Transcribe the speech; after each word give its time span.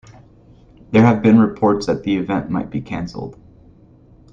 There 0.89 1.03
have 1.05 1.21
been 1.21 1.37
reports 1.37 1.85
the 1.85 2.15
event 2.15 2.49
might 2.49 2.71
be 2.71 2.81
canceled. 2.81 3.37